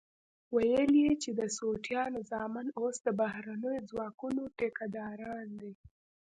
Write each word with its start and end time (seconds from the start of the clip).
ويل 0.55 0.91
يې 1.03 1.11
چې 1.21 1.29
د 1.39 1.41
سوټيانو 1.57 2.19
زامن 2.31 2.67
اوس 2.79 2.95
د 3.03 3.07
بهرنيو 3.19 3.87
ځواکونو 3.89 4.41
ټيکه 4.57 4.85
داران 4.95 5.47
دي. 5.61 5.73